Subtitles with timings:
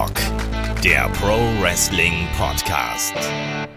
[0.00, 3.12] Headlock, der Pro Wrestling Podcast.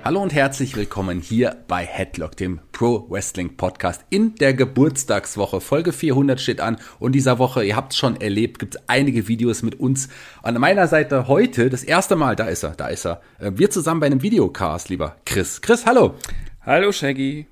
[0.06, 5.60] Hallo und herzlich willkommen hier bei Headlock, dem Pro Wrestling Podcast in der Geburtstagswoche.
[5.60, 9.28] Folge 400 steht an und dieser Woche, ihr habt es schon erlebt, gibt es einige
[9.28, 10.08] Videos mit uns.
[10.44, 13.20] An meiner Seite heute, das erste Mal, da ist er, da ist er.
[13.40, 15.62] Äh, wir zusammen bei einem Videocast, lieber Chris.
[15.62, 16.14] Chris, hallo.
[16.66, 17.48] Hallo Shaggy.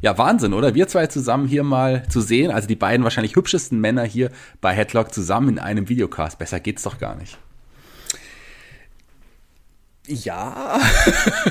[0.00, 0.74] Ja, Wahnsinn, oder?
[0.74, 4.30] Wir zwei zusammen hier mal zu sehen, also die beiden wahrscheinlich hübschesten Männer hier
[4.62, 6.38] bei Headlock zusammen in einem Videocast.
[6.38, 7.38] Besser geht's doch gar nicht.
[10.08, 10.80] Ja.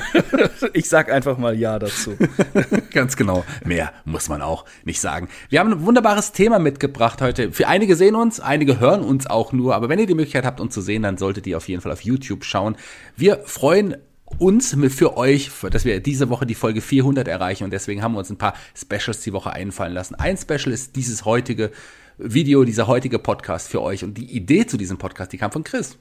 [0.72, 2.16] ich sag einfach mal Ja dazu.
[2.92, 3.44] Ganz genau.
[3.64, 5.28] Mehr muss man auch nicht sagen.
[5.48, 7.52] Wir haben ein wunderbares Thema mitgebracht heute.
[7.52, 10.60] Für einige sehen uns, einige hören uns auch nur, aber wenn ihr die Möglichkeit habt,
[10.60, 12.76] uns zu sehen, dann solltet ihr auf jeden Fall auf YouTube schauen.
[13.16, 13.96] Wir freuen
[14.38, 18.18] uns für euch, dass wir diese Woche die Folge 400 erreichen und deswegen haben wir
[18.18, 20.14] uns ein paar Specials die Woche einfallen lassen.
[20.16, 21.70] Ein Special ist dieses heutige
[22.18, 25.64] Video, dieser heutige Podcast für euch und die Idee zu diesem Podcast, die kam von
[25.64, 25.98] Chris.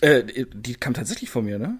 [0.00, 1.78] Äh, die kam tatsächlich von mir, ne?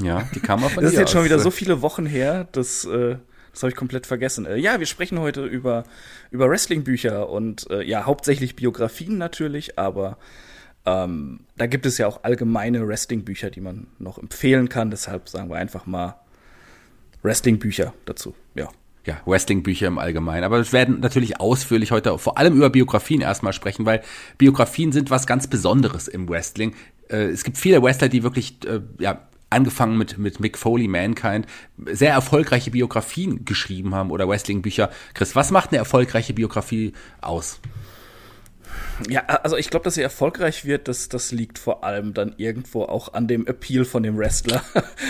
[0.00, 0.86] Ja, die kam auch von dir.
[0.86, 3.16] Das ist jetzt schon wieder so viele Wochen her, dass äh,
[3.52, 4.46] das habe ich komplett vergessen.
[4.46, 5.84] Äh, ja, wir sprechen heute über
[6.30, 10.18] über Wrestling-Bücher und äh, ja hauptsächlich Biografien natürlich, aber
[10.86, 14.90] ähm, da gibt es ja auch allgemeine Wrestling-Bücher, die man noch empfehlen kann.
[14.90, 16.16] Deshalb sagen wir einfach mal
[17.22, 18.34] Wrestling-Bücher dazu.
[18.54, 18.68] Ja.
[19.06, 20.44] Ja, Wrestling-Bücher im Allgemeinen.
[20.44, 24.02] Aber wir werden natürlich ausführlich heute vor allem über Biografien erstmal sprechen, weil
[24.36, 26.74] Biografien sind was ganz Besonderes im Wrestling.
[27.08, 31.46] Äh, es gibt viele Wrestler, die wirklich, äh, ja, angefangen mit, mit Mick Foley, Mankind,
[31.86, 34.90] sehr erfolgreiche Biografien geschrieben haben oder Wrestling-Bücher.
[35.14, 37.60] Chris, was macht eine erfolgreiche Biografie aus?
[39.08, 42.82] Ja, also ich glaube, dass sie erfolgreich wird, das, das liegt vor allem dann irgendwo
[42.82, 44.62] auch an dem Appeal von dem Wrestler.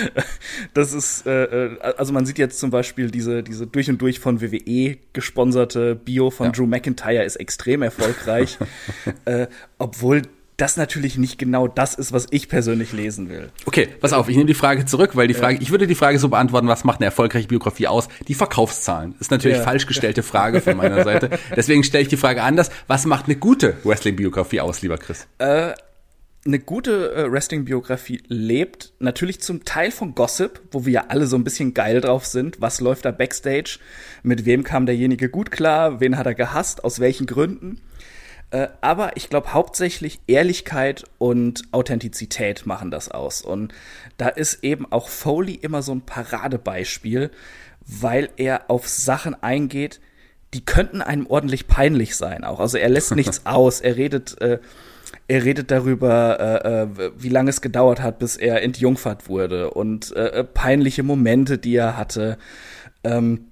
[0.74, 4.20] das ist, äh, äh, also man sieht jetzt zum Beispiel diese, diese durch und durch
[4.20, 6.52] von WWE gesponserte Bio von ja.
[6.52, 8.58] Drew McIntyre ist extrem erfolgreich,
[9.24, 10.22] äh, obwohl
[10.60, 13.50] das natürlich nicht genau das ist, was ich persönlich lesen will.
[13.66, 15.62] Okay, pass auf, ich nehme die Frage zurück, weil die Frage, ja.
[15.62, 18.08] ich würde die Frage so beantworten, was macht eine erfolgreiche Biografie aus?
[18.28, 19.14] Die Verkaufszahlen.
[19.20, 19.64] Ist natürlich ja.
[19.64, 21.30] falsch gestellte Frage von meiner Seite.
[21.56, 22.70] Deswegen stelle ich die Frage anders.
[22.86, 25.26] Was macht eine gute Wrestling-Biografie aus, lieber Chris?
[25.38, 25.72] Äh,
[26.44, 31.36] eine gute äh, Wrestling-Biografie lebt natürlich zum Teil von Gossip, wo wir ja alle so
[31.36, 32.60] ein bisschen geil drauf sind.
[32.60, 33.78] Was läuft da backstage?
[34.22, 36.00] Mit wem kam derjenige gut klar?
[36.00, 36.84] Wen hat er gehasst?
[36.84, 37.80] Aus welchen Gründen?
[38.50, 43.42] Äh, aber ich glaube, hauptsächlich Ehrlichkeit und Authentizität machen das aus.
[43.42, 43.72] Und
[44.16, 47.30] da ist eben auch Foley immer so ein Paradebeispiel,
[47.86, 50.00] weil er auf Sachen eingeht,
[50.52, 52.58] die könnten einem ordentlich peinlich sein auch.
[52.58, 53.80] Also er lässt nichts aus.
[53.80, 54.58] Er redet, äh,
[55.28, 60.14] er redet darüber, äh, äh, wie lange es gedauert hat, bis er entjungfert wurde und
[60.16, 62.36] äh, äh peinliche Momente, die er hatte.
[63.04, 63.46] Ähm,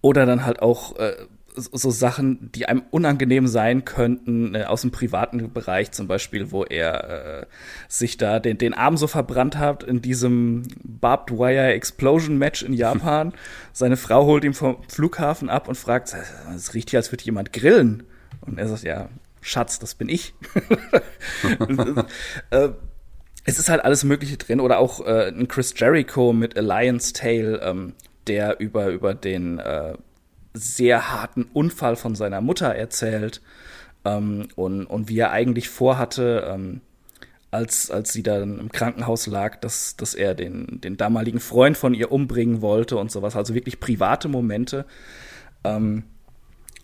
[0.00, 1.16] oder dann halt auch äh,
[1.58, 6.64] so Sachen, die einem unangenehm sein könnten, äh, aus dem privaten Bereich zum Beispiel, wo
[6.64, 7.46] er äh,
[7.88, 12.72] sich da den, den Arm so verbrannt hat in diesem Barbed Wire Explosion Match in
[12.72, 13.32] Japan.
[13.72, 16.14] Seine Frau holt ihn vom Flughafen ab und fragt,
[16.54, 18.04] es riecht hier, als würde jemand grillen.
[18.40, 19.08] Und er sagt, ja,
[19.40, 20.34] Schatz, das bin ich.
[22.50, 22.68] äh,
[23.44, 24.60] es ist halt alles Mögliche drin.
[24.60, 27.94] Oder auch äh, ein Chris Jericho mit Alliance Tale, ähm,
[28.26, 29.94] der über, über den äh,
[30.58, 33.40] sehr harten Unfall von seiner Mutter erzählt
[34.04, 36.80] ähm, und, und wie er eigentlich vorhatte, ähm,
[37.50, 41.94] als, als sie dann im Krankenhaus lag, dass, dass er den, den damaligen Freund von
[41.94, 43.36] ihr umbringen wollte und sowas.
[43.36, 44.84] Also wirklich private Momente.
[45.64, 46.04] Ähm,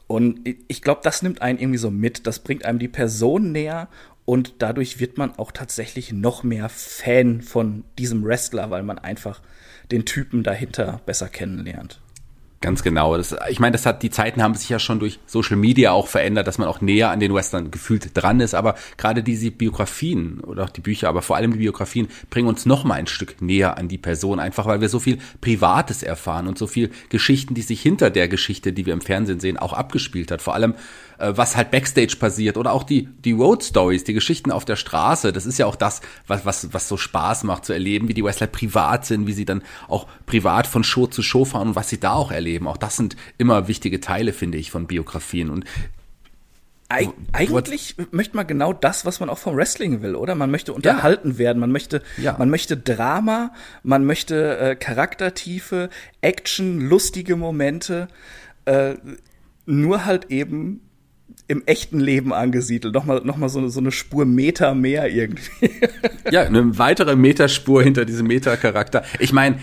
[0.06, 2.26] und ich glaube, das nimmt einen irgendwie so mit.
[2.26, 3.88] Das bringt einem die Person näher
[4.24, 9.42] und dadurch wird man auch tatsächlich noch mehr Fan von diesem Wrestler, weil man einfach
[9.90, 12.00] den Typen dahinter besser kennenlernt.
[12.64, 13.14] Ganz genau.
[13.19, 16.06] Das, ich meine, das hat die Zeiten haben sich ja schon durch Social Media auch
[16.06, 18.54] verändert, dass man auch näher an den Western gefühlt dran ist.
[18.54, 22.64] Aber gerade diese Biografien oder auch die Bücher, aber vor allem die Biografien bringen uns
[22.64, 26.48] noch mal ein Stück näher an die Person, einfach weil wir so viel Privates erfahren
[26.48, 29.75] und so viel Geschichten, die sich hinter der Geschichte, die wir im Fernsehen sehen, auch
[29.75, 30.40] abgespielt hat.
[30.40, 30.72] Vor allem
[31.19, 35.32] was halt Backstage passiert oder auch die, die Road Stories, die Geschichten auf der Straße.
[35.32, 38.25] Das ist ja auch das, was, was, was so Spaß macht zu erleben, wie die
[38.25, 41.88] Wrestler privat sind, wie sie dann auch privat von Show zu Show fahren und was
[41.88, 42.69] sie da auch erleben.
[42.69, 45.64] Auch das sind immer wichtige Teile, finde ich, von Biografien und
[46.88, 50.34] Eig eigentlich möchte man genau das, was man auch vom Wrestling will, oder?
[50.34, 51.38] Man möchte unterhalten ja.
[51.38, 52.37] werden, man möchte, ja.
[52.38, 53.52] man möchte Drama,
[53.82, 55.88] man möchte äh, Charaktertiefe,
[56.20, 58.08] Action, lustige Momente,
[58.66, 58.94] äh,
[59.66, 60.82] nur halt eben
[61.46, 62.94] im echten Leben angesiedelt.
[62.94, 65.70] Nochmal, nochmal so, so eine Spur Meter mehr irgendwie.
[66.31, 69.05] ja, eine weitere Metaspur hinter diesem Meta-Charakter.
[69.19, 69.56] Ich meine,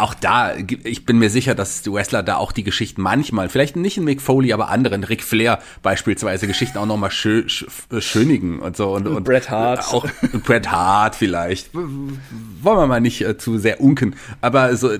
[0.00, 3.76] auch da, ich bin mir sicher, dass die Wrestler da auch die Geschichten manchmal, vielleicht
[3.76, 7.44] nicht in Mick Foley, aber anderen, Ric Flair beispielsweise, Geschichten auch nochmal schö
[7.98, 8.94] schönigen und so.
[8.94, 9.92] Und, und Bret Hart.
[9.92, 10.06] Auch
[10.44, 11.74] Bret Hart vielleicht.
[11.74, 12.20] Wollen
[12.62, 14.90] wir mal nicht äh, zu sehr unken, aber so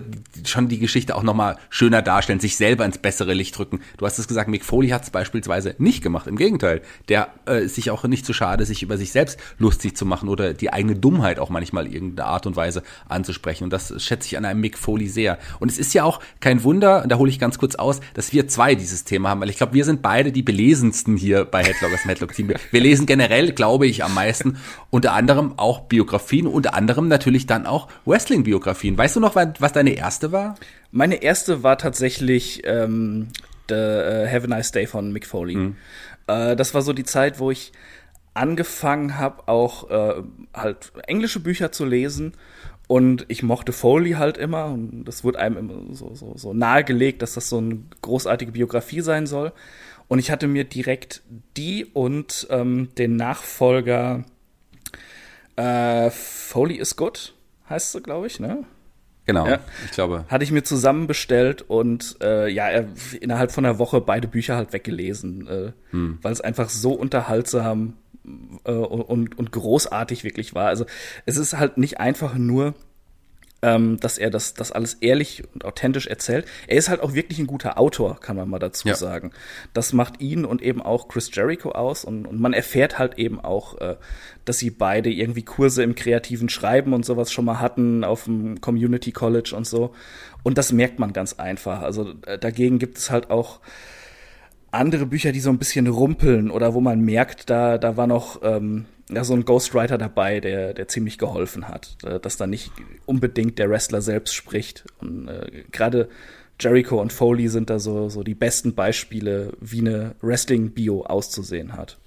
[0.45, 3.81] schon die Geschichte auch nochmal schöner darstellen, sich selber ins bessere Licht rücken.
[3.97, 6.27] Du hast es gesagt, Mick Foley hat es beispielsweise nicht gemacht.
[6.27, 9.97] Im Gegenteil, der äh, ist sich auch nicht zu schade, sich über sich selbst lustig
[9.97, 13.65] zu machen oder die eigene Dummheit auch manchmal irgendeine Art und Weise anzusprechen.
[13.65, 15.38] Und das schätze ich an einem Mick Foley sehr.
[15.61, 18.49] Und es ist ja auch kein Wunder, da hole ich ganz kurz aus, dass wir
[18.49, 22.05] zwei dieses Thema haben, weil ich glaube, wir sind beide die belesensten hier bei Headlockers
[22.05, 22.52] Headlock Team.
[22.70, 24.58] Wir lesen generell, glaube ich, am meisten,
[24.90, 28.96] unter anderem auch Biografien, unter anderem natürlich dann auch Wrestling-Biografien.
[28.96, 30.55] Weißt du noch, was deine erste war?
[30.91, 33.29] Meine erste war tatsächlich ähm,
[33.69, 35.56] The uh, Have a Nice Day von Mick Foley.
[35.56, 35.76] Mhm.
[36.26, 37.73] Äh, das war so die Zeit, wo ich
[38.34, 40.23] angefangen habe, auch äh,
[40.55, 42.34] halt englische Bücher zu lesen
[42.88, 47.23] und ich mochte Foley halt immer und das wurde einem immer so, so, so nahegelegt,
[47.23, 49.52] dass das so eine großartige Biografie sein soll.
[50.08, 51.23] Und ich hatte mir direkt
[51.56, 54.25] die und ähm, den Nachfolger
[55.56, 57.35] äh, Foley is Good,
[57.69, 58.64] heißt sie, glaube ich, ne?
[59.26, 59.58] Genau, ja.
[59.84, 60.25] ich glaube.
[60.29, 62.69] Hatte ich mir zusammen bestellt und äh, ja,
[63.20, 66.19] innerhalb von einer Woche beide Bücher halt weggelesen, äh, hm.
[66.23, 67.99] weil es einfach so unterhaltsam
[68.65, 70.69] äh, und, und großartig wirklich war.
[70.69, 70.87] Also
[71.27, 72.75] es ist halt nicht einfach nur
[73.63, 76.47] ähm, dass er das, das alles ehrlich und authentisch erzählt.
[76.67, 78.95] Er ist halt auch wirklich ein guter Autor, kann man mal dazu ja.
[78.95, 79.33] sagen.
[79.75, 83.41] Das macht ihn und eben auch Chris Jericho aus und, und man erfährt halt eben
[83.41, 83.97] auch, äh,
[84.45, 88.61] dass sie beide irgendwie Kurse im kreativen Schreiben und sowas schon mal hatten auf dem
[88.61, 89.93] Community College und so.
[90.45, 91.83] Und das merkt man ganz einfach.
[91.83, 93.61] Also äh, dagegen gibt es halt auch
[94.70, 98.41] andere Bücher, die so ein bisschen rumpeln oder wo man merkt, da, da war noch
[98.43, 102.73] ähm, ja, so ein Ghostwriter dabei, der, der ziemlich geholfen hat, äh, dass da nicht
[103.06, 104.85] unbedingt der Wrestler selbst spricht.
[105.00, 106.09] Und äh, gerade
[106.61, 111.99] Jericho und Foley sind da so, so die besten Beispiele, wie eine Wrestling-Bio auszusehen hat.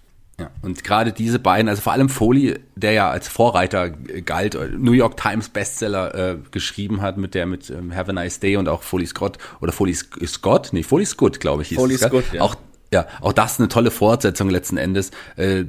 [0.41, 4.93] Ja, und gerade diese beiden, also vor allem Foley, der ja als Vorreiter galt, New
[4.93, 8.67] York Times Bestseller äh, geschrieben hat mit der mit ähm, Have a Nice Day und
[8.67, 12.41] auch Foley Scott oder Foley Scott, nee, Foley Scott, glaube ich, hieß Foley Scott, ja.
[12.41, 12.55] Auch
[12.93, 15.11] ja, auch das eine tolle Fortsetzung letzten Endes.
[15.37, 15.65] Äh,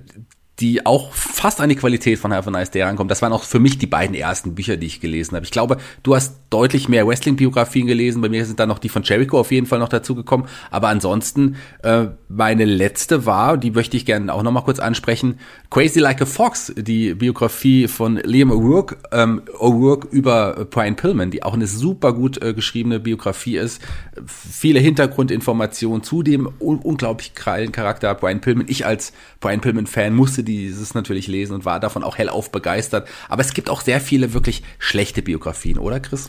[0.60, 3.10] die auch fast an die Qualität von Have a Nice Day rankommt.
[3.10, 5.44] Das waren auch für mich die beiden ersten Bücher, die ich gelesen habe.
[5.44, 8.20] Ich glaube, du hast deutlich mehr Wrestling-Biografien gelesen.
[8.20, 10.46] Bei mir sind dann noch die von Jericho auf jeden Fall noch dazugekommen.
[10.70, 15.38] Aber ansonsten, äh, meine letzte war, die möchte ich gerne auch noch mal kurz ansprechen,
[15.70, 21.42] Crazy Like a Fox, die Biografie von Liam O'Rourke, ähm, O'Rourke über Brian Pillman, die
[21.42, 23.80] auch eine super gut äh, geschriebene Biografie ist.
[24.26, 28.66] Viele Hintergrundinformationen zu dem un unglaublich geilen Charakter Brian Pillman.
[28.68, 33.08] Ich als Brian Pillman-Fan musste dieses natürlich lesen und war davon auch hellauf begeistert.
[33.28, 36.28] Aber es gibt auch sehr viele wirklich schlechte Biografien, oder Chris?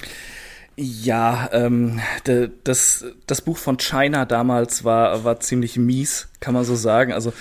[0.76, 6.64] Ja, ähm, de, das, das Buch von China damals war, war ziemlich mies, kann man
[6.64, 7.14] so sagen.
[7.14, 7.32] Also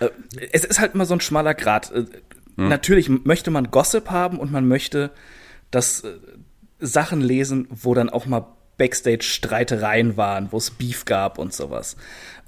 [0.00, 0.10] äh,
[0.52, 1.90] es ist halt immer so ein schmaler Grad.
[1.92, 2.04] Äh,
[2.56, 2.68] hm.
[2.68, 5.10] Natürlich möchte man Gossip haben und man möchte
[5.70, 6.12] das äh,
[6.78, 11.96] Sachen lesen, wo dann auch mal Backstage-Streitereien waren, wo es Beef gab und sowas.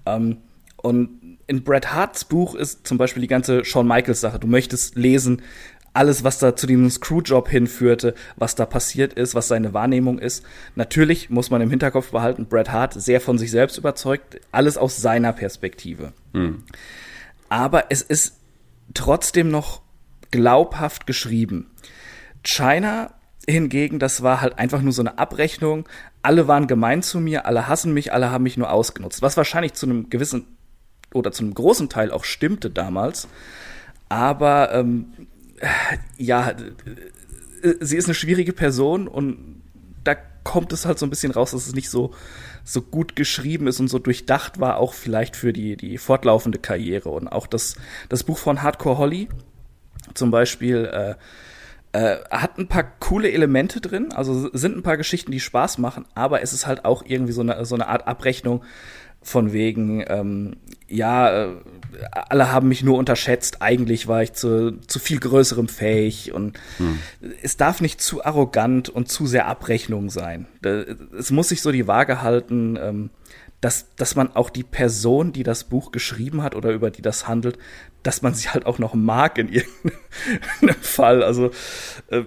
[0.04, 0.38] Ähm,
[0.76, 4.38] und in Bret Harts Buch ist zum Beispiel die ganze Shawn Michaels Sache.
[4.38, 5.42] Du möchtest lesen,
[5.96, 10.44] alles, was da zu diesem Screwjob hinführte, was da passiert ist, was seine Wahrnehmung ist.
[10.74, 14.98] Natürlich muss man im Hinterkopf behalten, Bret Hart sehr von sich selbst überzeugt, alles aus
[14.98, 16.12] seiner Perspektive.
[16.34, 16.64] Hm.
[17.48, 18.36] Aber es ist
[18.92, 19.80] trotzdem noch
[20.30, 21.70] glaubhaft geschrieben.
[22.42, 23.14] China
[23.48, 25.88] hingegen, das war halt einfach nur so eine Abrechnung.
[26.20, 29.22] Alle waren gemein zu mir, alle hassen mich, alle haben mich nur ausgenutzt.
[29.22, 30.55] Was wahrscheinlich zu einem gewissen
[31.12, 33.28] oder zu einem großen Teil auch stimmte damals.
[34.08, 35.12] Aber ähm,
[36.16, 36.54] ja,
[37.80, 39.62] sie ist eine schwierige Person und
[40.04, 42.12] da kommt es halt so ein bisschen raus, dass es nicht so,
[42.62, 47.08] so gut geschrieben ist und so durchdacht war, auch vielleicht für die, die fortlaufende Karriere.
[47.08, 47.76] Und auch das,
[48.08, 49.28] das Buch von Hardcore Holly
[50.14, 51.14] zum Beispiel äh,
[51.92, 56.04] äh, hat ein paar coole Elemente drin, also sind ein paar Geschichten, die Spaß machen,
[56.14, 58.62] aber es ist halt auch irgendwie so eine, so eine Art Abrechnung
[59.26, 60.56] von wegen, ähm,
[60.86, 61.48] ja, äh,
[62.12, 67.00] alle haben mich nur unterschätzt, eigentlich war ich zu, zu viel größerem fähig und hm.
[67.42, 70.46] es darf nicht zu arrogant und zu sehr Abrechnung sein.
[71.18, 73.10] Es muss sich so die Waage halten, ähm,
[73.60, 77.26] dass, dass man auch die Person, die das Buch geschrieben hat oder über die das
[77.26, 77.58] handelt,
[78.04, 81.24] dass man sie halt auch noch mag in irgendeinem Fall.
[81.24, 81.50] Also
[82.10, 82.22] äh,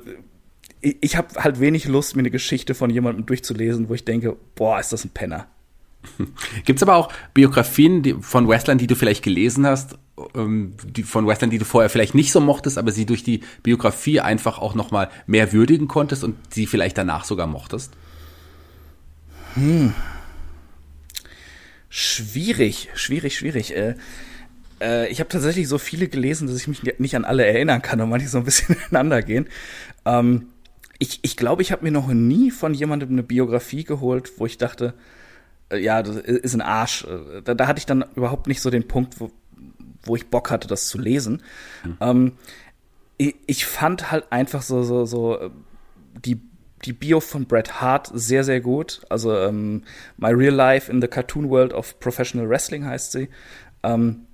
[0.82, 4.82] ich habe halt wenig Lust, mir eine Geschichte von jemandem durchzulesen, wo ich denke, boah,
[4.82, 5.48] ist das ein Penner.
[6.66, 9.98] Gibt es aber auch Biografien die, von Wrestlern, die du vielleicht gelesen hast,
[10.36, 13.42] ähm, die, von Wrestlern, die du vorher vielleicht nicht so mochtest, aber sie durch die
[13.64, 17.92] Biografie einfach auch nochmal mehr würdigen konntest und sie vielleicht danach sogar mochtest?
[19.56, 19.94] Hm.
[21.90, 23.76] Schwierig, schwierig, schwierig.
[23.76, 23.96] Äh,
[24.82, 28.00] äh, ich habe tatsächlich so viele gelesen, dass ich mich nicht an alle erinnern kann
[28.02, 29.48] und manche so ein bisschen ineinander gehen.
[30.06, 30.48] Ähm,
[31.00, 34.58] ich ich, glaube, ich habe mir noch nie von jemandem eine Biografie geholt, wo ich
[34.58, 34.94] dachte,
[35.78, 37.06] ja, das ist ein Arsch.
[37.06, 39.32] Äh, da, da, hatte ich dann überhaupt nicht so den Punkt, wo,
[40.04, 41.42] wo ich Bock hatte, das zu lesen.
[41.84, 41.98] Mhm.
[42.02, 42.32] Ähm,
[43.18, 45.50] ich, ich, fand halt einfach so, so, so äh,
[46.26, 46.42] die
[46.86, 49.02] die Bio von Bret Hart sehr, sehr gut.
[49.10, 49.84] Also ähm,
[50.18, 53.30] My Real Life in the Cartoon World of Professional Wrestling heißt sie.
[53.84, 54.28] Ähm,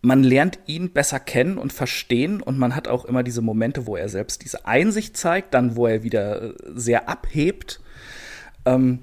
[0.00, 3.96] man lernt ihn besser kennen und verstehen und man hat auch immer diese Momente, wo
[3.96, 7.80] er selbst diese Einsicht zeigt, dann wo er wieder äh, sehr abhebt.
[8.64, 9.00] Ähm,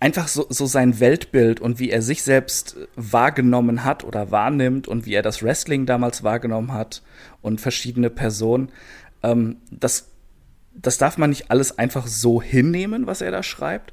[0.00, 5.06] einfach so, so sein Weltbild und wie er sich selbst wahrgenommen hat oder wahrnimmt und
[5.06, 7.02] wie er das Wrestling damals wahrgenommen hat
[7.40, 8.70] und verschiedene Personen.
[9.22, 10.10] Ähm, das,
[10.74, 13.92] das darf man nicht alles einfach so hinnehmen, was er da schreibt.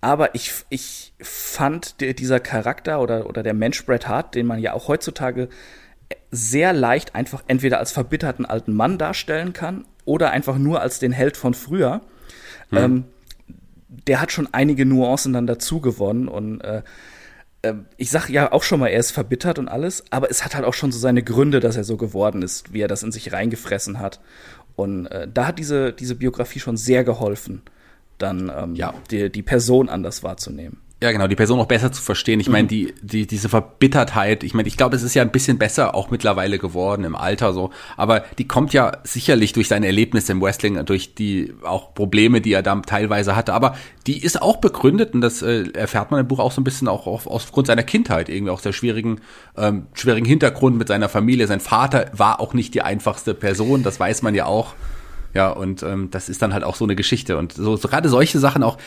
[0.00, 4.60] Aber ich, ich fand der, dieser Charakter oder, oder der Mensch Bret Hart, den man
[4.60, 5.48] ja auch heutzutage
[6.30, 11.12] sehr leicht einfach entweder als verbitterten alten Mann darstellen kann oder einfach nur als den
[11.12, 12.02] Held von früher.
[12.70, 12.78] Hm.
[12.78, 13.04] Ähm,
[13.88, 16.82] der hat schon einige Nuancen dann dazu gewonnen und äh,
[17.62, 20.54] äh, ich sag ja auch schon mal, er ist verbittert und alles, aber es hat
[20.54, 23.12] halt auch schon so seine Gründe, dass er so geworden ist, wie er das in
[23.12, 24.20] sich reingefressen hat.
[24.76, 27.62] Und äh, da hat diese, diese Biografie schon sehr geholfen
[28.18, 28.94] dann ähm, ja.
[29.10, 30.80] die, die Person anders wahrzunehmen.
[31.00, 32.40] Ja, genau, die Person auch besser zu verstehen.
[32.40, 32.68] Ich meine, mhm.
[32.68, 36.10] die, die, diese Verbittertheit, ich meine, ich glaube, es ist ja ein bisschen besser auch
[36.10, 40.84] mittlerweile geworden im Alter so, aber die kommt ja sicherlich durch seine Erlebnisse im Wrestling,
[40.86, 43.76] durch die auch Probleme, die er da teilweise hatte, aber
[44.08, 46.88] die ist auch begründet und das äh, erfährt man im Buch auch so ein bisschen
[46.88, 49.20] auch auf, aufgrund seiner Kindheit, irgendwie auch der schwierigen,
[49.56, 51.46] ähm, schwierigen Hintergrund mit seiner Familie.
[51.46, 54.74] Sein Vater war auch nicht die einfachste Person, das weiß man ja auch.
[55.32, 57.36] Ja, und ähm, das ist dann halt auch so eine Geschichte.
[57.36, 58.78] Und so, so gerade solche Sachen auch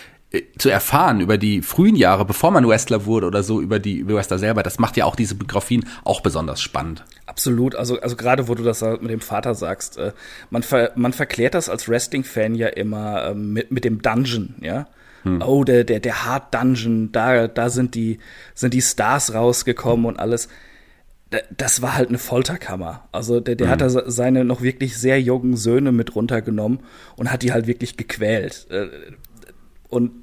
[0.57, 4.15] zu erfahren über die frühen Jahre, bevor man Wrestler wurde oder so, über die über
[4.15, 7.03] Wrestler selber, das macht ja auch diese Biografien auch besonders spannend.
[7.25, 7.75] Absolut.
[7.75, 10.13] Also, also gerade wo du das mit dem Vater sagst, äh,
[10.49, 14.87] man, ver, man verklärt das als Wrestling-Fan ja immer äh, mit, mit dem Dungeon, ja.
[15.23, 15.41] Hm.
[15.45, 18.19] Oh, der, der, der Hard Dungeon, da, da sind die,
[18.55, 20.47] sind die Stars rausgekommen und alles
[21.55, 23.07] das war halt eine Folterkammer.
[23.13, 23.71] Also der, der mhm.
[23.71, 26.81] hat da seine noch wirklich sehr jungen Söhne mit runtergenommen
[27.15, 28.67] und hat die halt wirklich gequält.
[28.69, 28.89] Äh,
[29.91, 30.20] und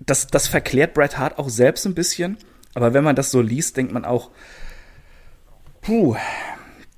[0.00, 2.38] das, das verklärt Bret Hart auch selbst ein bisschen.
[2.74, 4.30] Aber wenn man das so liest, denkt man auch,
[5.80, 6.16] puh,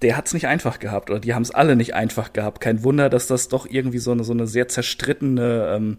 [0.03, 2.61] der hat's nicht einfach gehabt oder die haben es alle nicht einfach gehabt.
[2.61, 5.99] Kein Wunder, dass das doch irgendwie so eine, so eine sehr zerstrittene, ähm,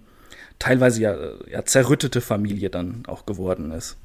[0.59, 1.15] teilweise ja,
[1.49, 3.97] ja zerrüttete Familie dann auch geworden ist.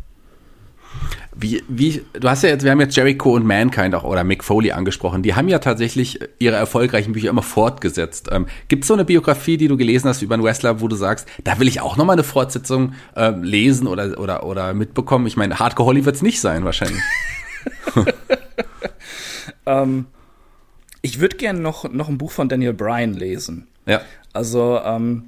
[1.39, 4.43] Wie, wie, du hast ja jetzt, wir haben jetzt Jericho und Mankind auch oder Mick
[4.43, 5.23] Foley angesprochen.
[5.23, 8.31] Die haben ja tatsächlich ihre erfolgreichen Bücher immer fortgesetzt.
[8.33, 10.97] Ähm, Gibt es so eine Biografie, die du gelesen hast über einen Wrestler, wo du
[10.97, 15.27] sagst, da will ich auch noch mal eine Fortsetzung äh, lesen oder, oder, oder mitbekommen?
[15.27, 17.03] Ich meine, Hardcore Holly wird es nicht sein, wahrscheinlich.
[19.67, 20.07] ähm,
[21.03, 23.69] ich würde gerne noch, noch ein Buch von Daniel Bryan lesen.
[23.85, 24.01] Ja.
[24.33, 25.25] Also, ähm,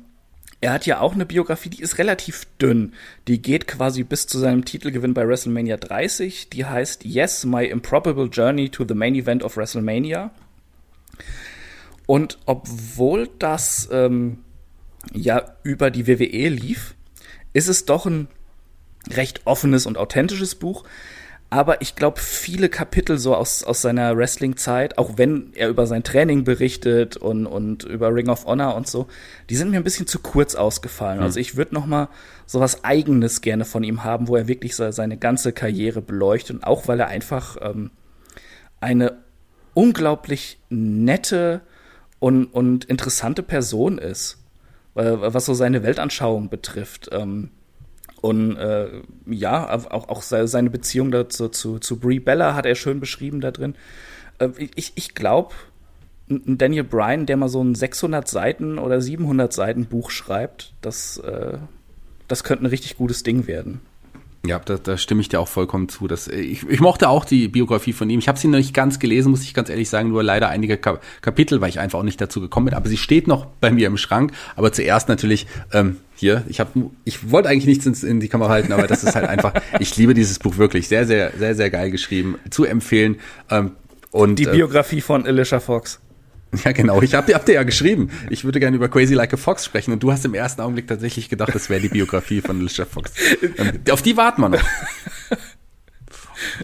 [0.60, 2.94] er hat ja auch eine Biografie, die ist relativ dünn.
[3.28, 6.50] Die geht quasi bis zu seinem Titelgewinn bei WrestleMania 30.
[6.50, 10.32] Die heißt Yes, My Improbable Journey to the Main Event of WrestleMania.
[12.06, 14.38] Und obwohl das ähm,
[15.12, 16.94] ja über die WWE lief,
[17.52, 18.28] ist es doch ein
[19.10, 20.84] recht offenes und authentisches Buch.
[21.50, 26.04] Aber ich glaube, viele Kapitel so aus, aus seiner Wrestling-Zeit, auch wenn er über sein
[26.04, 29.06] Training berichtet und, und über Ring of Honor und so,
[29.48, 31.18] die sind mir ein bisschen zu kurz ausgefallen.
[31.18, 31.24] Mhm.
[31.24, 32.08] Also ich würde noch mal
[32.44, 36.56] so was Eigenes gerne von ihm haben, wo er wirklich seine ganze Karriere beleuchtet.
[36.56, 37.92] Und auch weil er einfach ähm,
[38.80, 39.16] eine
[39.72, 41.62] unglaublich nette
[42.18, 44.36] und, und interessante Person ist,
[44.92, 47.08] was so seine Weltanschauung betrifft.
[47.12, 47.50] Ähm,
[48.20, 48.88] und äh,
[49.26, 53.50] ja, auch, auch seine Beziehung dazu, zu, zu Brie Bella hat er schön beschrieben da
[53.50, 53.74] drin.
[54.38, 55.54] Äh, ich ich glaube,
[56.28, 61.58] Daniel Bryan, der mal so ein 600 Seiten oder 700 Seiten Buch schreibt, das, äh,
[62.26, 63.80] das könnte ein richtig gutes Ding werden.
[64.48, 66.08] Ja, da, da stimme ich dir auch vollkommen zu.
[66.08, 68.18] Dass, äh, ich, ich mochte auch die Biografie von ihm.
[68.18, 70.78] Ich habe sie noch nicht ganz gelesen, muss ich ganz ehrlich sagen, nur leider einige
[70.78, 72.74] Kap Kapitel, weil ich einfach auch nicht dazu gekommen bin.
[72.74, 74.32] Aber sie steht noch bei mir im Schrank.
[74.56, 76.44] Aber zuerst natürlich ähm, hier.
[76.48, 79.28] Ich habe, ich wollte eigentlich nichts ins, in die Kamera halten, aber das ist halt
[79.28, 79.52] einfach.
[79.80, 80.88] Ich liebe dieses Buch wirklich.
[80.88, 82.36] Sehr, sehr, sehr, sehr geil geschrieben.
[82.48, 83.16] Zu empfehlen.
[83.50, 83.72] Ähm,
[84.10, 86.00] und die äh, Biografie äh, von Alicia Fox.
[86.64, 87.02] Ja, genau.
[87.02, 89.92] Ich habe hab dir ja geschrieben, ich würde gerne über Crazy Like a Fox sprechen
[89.92, 93.12] und du hast im ersten Augenblick tatsächlich gedacht, das wäre die Biografie von Alicia Fox.
[93.58, 94.62] Ähm, auf die warten wir noch.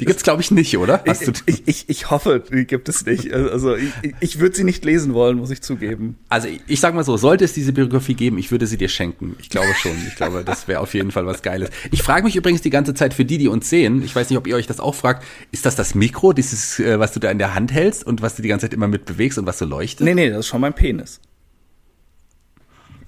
[0.00, 1.02] Die gibt's glaube ich nicht, oder?
[1.06, 3.32] Hast ich, ich, ich, ich hoffe, die gibt es nicht.
[3.32, 6.16] Also ich, ich würde sie nicht lesen wollen, muss ich zugeben.
[6.28, 8.88] Also ich, ich sag mal so, sollte es diese Biografie geben, ich würde sie dir
[8.88, 9.36] schenken.
[9.40, 9.92] Ich glaube schon.
[10.08, 11.70] Ich glaube, das wäre auf jeden Fall was Geiles.
[11.90, 14.02] Ich frage mich übrigens die ganze Zeit für die, die uns sehen.
[14.04, 15.24] Ich weiß nicht, ob ihr euch das auch fragt.
[15.52, 18.36] Ist das das Mikro, dieses, äh, was du da in der Hand hältst und was
[18.36, 20.04] du die ganze Zeit immer mit bewegst und was so leuchtet?
[20.04, 21.20] Nee, nee, das ist schon mein Penis.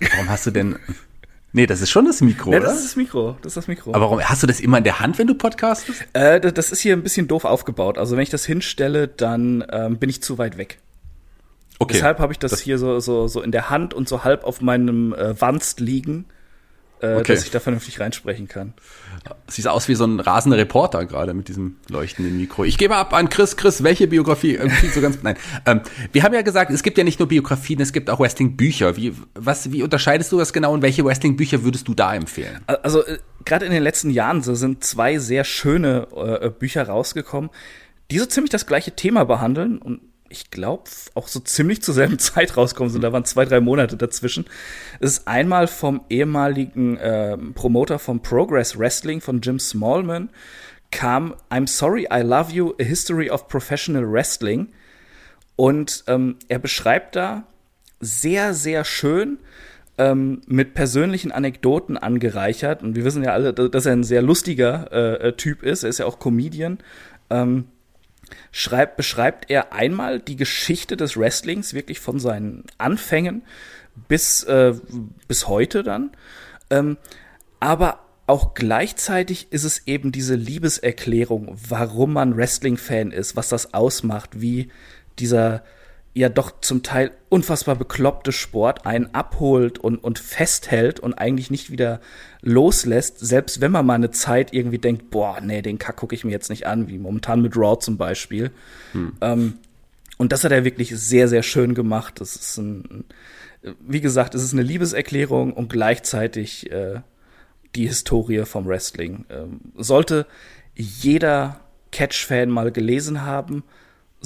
[0.00, 0.76] Warum hast du denn
[1.56, 3.38] Nee, das ist schon das Mikro, ja, das ist das Mikro.
[3.40, 3.94] Das ist das Mikro.
[3.94, 6.04] Aber warum hast du das immer in der Hand, wenn du podcastest?
[6.12, 7.96] Äh, das ist hier ein bisschen doof aufgebaut.
[7.96, 10.80] Also wenn ich das hinstelle, dann ähm, bin ich zu weit weg.
[11.78, 11.94] Okay.
[11.94, 14.44] Deshalb habe ich das, das, hier so, so, so in der Hand und so halb
[14.44, 16.26] auf meinem äh, Wanst liegen
[17.00, 17.34] äh, okay.
[17.34, 18.74] dass ich da vernünftig reinsprechen kann.
[19.48, 22.64] Sieht aus wie so ein rasender Reporter gerade mit diesem leuchtenden Mikro.
[22.64, 23.56] Ich gebe ab an Chris.
[23.56, 24.58] Chris, welche Biografie?
[24.94, 25.36] so ganz, nein.
[25.66, 28.96] Ähm, wir haben ja gesagt, es gibt ja nicht nur Biografien, es gibt auch Wrestling-Bücher.
[28.96, 32.60] Wie, was, wie unterscheidest du das genau und welche Wrestling-Bücher würdest du da empfehlen?
[32.66, 37.50] Also, äh, gerade in den letzten Jahren so sind zwei sehr schöne äh, Bücher rausgekommen,
[38.10, 42.18] die so ziemlich das gleiche Thema behandeln und ich glaube, auch so ziemlich zur selben
[42.20, 43.02] Zeit rauskommen sind.
[43.02, 44.46] Da waren zwei, drei Monate dazwischen.
[45.00, 50.30] Es ist einmal vom ehemaligen äh, Promoter von Progress Wrestling, von Jim Smallman,
[50.90, 54.68] kam I'm Sorry, I Love You, A History of Professional Wrestling.
[55.56, 57.44] Und ähm, er beschreibt da
[58.00, 59.38] sehr, sehr schön,
[59.98, 62.82] ähm, mit persönlichen Anekdoten angereichert.
[62.82, 65.82] Und wir wissen ja alle, dass er ein sehr lustiger äh, Typ ist.
[65.84, 66.78] Er ist ja auch Comedian.
[67.30, 67.66] Ähm,
[68.52, 73.42] schreibt, beschreibt er einmal die Geschichte des Wrestlings wirklich von seinen Anfängen
[74.08, 74.74] bis, äh,
[75.28, 76.12] bis heute dann.
[76.70, 76.96] Ähm,
[77.60, 84.40] aber auch gleichzeitig ist es eben diese Liebeserklärung, warum man Wrestling-Fan ist, was das ausmacht,
[84.40, 84.70] wie
[85.18, 85.62] dieser
[86.16, 91.70] ja doch zum Teil unfassbar bekloppte Sport einen abholt und, und festhält und eigentlich nicht
[91.70, 92.00] wieder
[92.40, 96.24] loslässt, selbst wenn man mal eine Zeit irgendwie denkt, boah, nee, den Kack gucke ich
[96.24, 98.50] mir jetzt nicht an, wie momentan mit Raw zum Beispiel.
[98.92, 99.12] Hm.
[99.20, 99.54] Ähm,
[100.16, 102.18] und das hat er wirklich sehr, sehr schön gemacht.
[102.18, 103.04] Das ist ein,
[103.80, 107.00] wie gesagt, es ist eine Liebeserklärung und gleichzeitig äh,
[107.74, 109.26] die Historie vom Wrestling.
[109.28, 110.26] Ähm, sollte
[110.74, 111.60] jeder
[111.92, 113.64] Catch-Fan mal gelesen haben,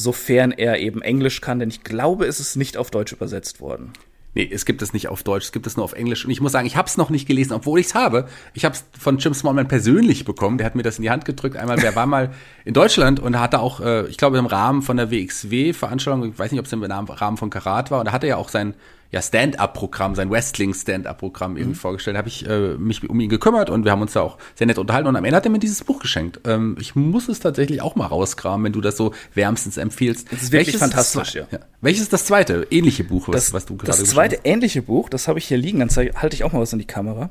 [0.01, 3.93] sofern er eben Englisch kann, denn ich glaube, es ist nicht auf Deutsch übersetzt worden.
[4.35, 6.25] Nee, es gibt es nicht auf Deutsch, es gibt es nur auf Englisch.
[6.25, 8.29] Und ich muss sagen, ich habe es noch nicht gelesen, obwohl ich es habe.
[8.55, 10.57] Ich habe es von Jim Smallman persönlich bekommen.
[10.57, 11.57] Der hat mir das in die Hand gedrückt.
[11.57, 12.31] Einmal, der war mal
[12.65, 16.53] in Deutschland und hatte auch, äh, ich glaube, im Rahmen von der WXW-Veranstaltung, ich weiß
[16.53, 18.75] nicht, ob es im Rahmen von Karat war, und da hatte er auch sein
[19.13, 21.81] ja, Stand-up-Programm, sein Wrestling-Stand-up-Programm irgendwie mhm.
[21.81, 24.69] vorgestellt, habe ich äh, mich um ihn gekümmert und wir haben uns da auch sehr
[24.69, 26.41] nett unterhalten und am Ende hat er mir dieses Buch geschenkt.
[26.45, 30.31] Ähm, ich muss es tatsächlich auch mal rauskramen, wenn du das so wärmstens empfiehlst.
[30.31, 31.47] Das ist wirklich Welches fantastisch, ja.
[31.51, 31.59] ja.
[31.81, 34.47] Welches ist das zweite ähnliche Buch, was, das, was du gerade Das zweite hast?
[34.47, 36.87] ähnliche Buch, das habe ich hier liegen, dann halte ich auch mal was in die
[36.87, 37.31] Kamera.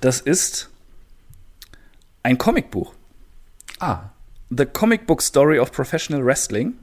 [0.00, 0.68] Das ist
[2.22, 2.92] ein Comicbuch.
[3.78, 4.10] Ah.
[4.50, 6.74] The Comic Book Story of Professional Wrestling.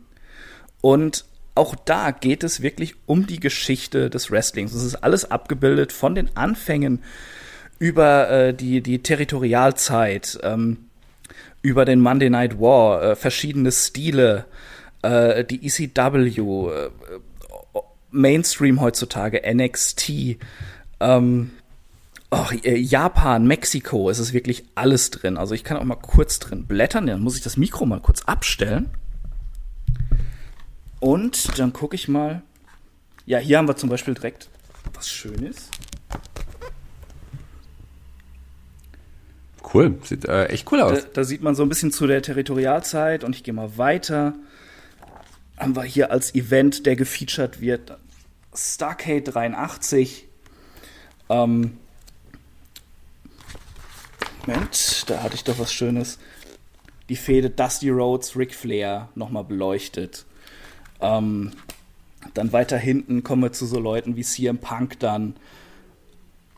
[0.81, 4.73] Und auch da geht es wirklich um die Geschichte des Wrestlings.
[4.73, 7.03] Es ist alles abgebildet von den Anfängen
[7.79, 10.85] über äh, die, die Territorialzeit, ähm,
[11.61, 14.45] über den Monday Night War, äh, verschiedene Stile,
[15.01, 16.89] äh, die ECW, äh,
[18.09, 20.37] Mainstream heutzutage, NXT,
[20.99, 21.51] ähm,
[22.31, 25.37] oh, Japan, Mexiko, es ist wirklich alles drin.
[25.37, 28.23] Also ich kann auch mal kurz drin blättern, dann muss ich das Mikro mal kurz
[28.23, 28.91] abstellen.
[31.03, 32.43] Und dann gucke ich mal.
[33.25, 34.47] Ja, hier haben wir zum Beispiel direkt
[34.93, 35.69] was Schönes.
[39.73, 41.01] Cool, sieht äh, echt cool aus.
[41.01, 44.33] Da, da, sieht man so ein bisschen zu der Territorialzeit und ich gehe mal weiter.
[45.57, 47.97] Haben wir hier als Event, der gefeatured wird,
[48.55, 50.25] Starcade 83.
[51.27, 51.79] Ähm,
[54.47, 56.17] Moment, da hatte ich doch was Schönes.
[57.09, 60.25] Die Fehde Dusty Rhodes, Ric Flair nochmal beleuchtet.
[61.03, 61.51] Ähm,
[62.33, 65.35] dann weiter hinten kommen wir zu so Leuten wie CM Punk dann.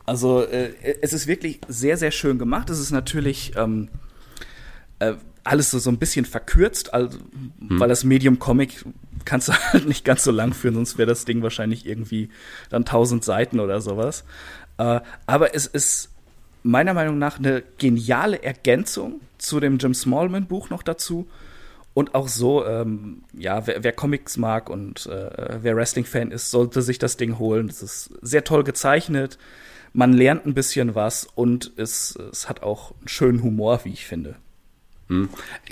[0.04, 2.70] Also äh, es ist wirklich sehr, sehr schön gemacht.
[2.70, 3.88] Es ist natürlich ähm,
[5.00, 7.80] äh, alles so, so ein bisschen verkürzt, also, hm.
[7.80, 8.84] weil das Medium Comic
[9.24, 12.30] kannst du halt nicht ganz so lang führen, sonst wäre das Ding wahrscheinlich irgendwie
[12.70, 14.24] dann 1000 Seiten oder sowas.
[14.78, 16.10] Äh, aber es ist
[16.62, 21.28] meiner Meinung nach eine geniale Ergänzung zu dem Jim Smallman Buch noch dazu
[21.96, 26.82] und auch so, ähm, ja, wer, wer, Comics mag und äh, wer Wrestling-Fan ist, sollte
[26.82, 27.70] sich das Ding holen.
[27.70, 29.38] Es ist sehr toll gezeichnet.
[29.94, 34.04] Man lernt ein bisschen was und es, es hat auch einen schönen Humor, wie ich
[34.04, 34.36] finde.
[35.08, 35.28] Hm.